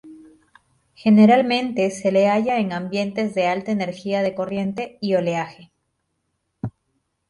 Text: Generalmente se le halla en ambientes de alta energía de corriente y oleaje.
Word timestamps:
Generalmente 0.95 1.91
se 1.91 2.11
le 2.11 2.27
halla 2.27 2.57
en 2.57 2.71
ambientes 2.73 3.35
de 3.35 3.45
alta 3.45 3.71
energía 3.71 4.23
de 4.23 4.33
corriente 4.33 4.97
y 4.99 5.13
oleaje. 5.13 5.69